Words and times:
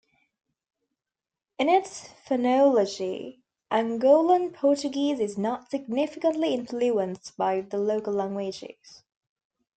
In 1.59 1.69
its 1.69 2.07
phonology, 2.27 3.41
Angolan 3.71 4.51
Portuguese 4.51 5.19
is 5.19 5.37
not 5.37 5.69
significantly 5.69 6.55
influenced 6.55 7.37
by 7.37 7.61
the 7.61 7.77
local 7.77 8.15
languages. 8.15 9.03